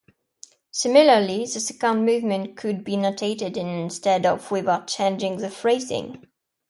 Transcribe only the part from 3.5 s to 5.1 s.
in instead of without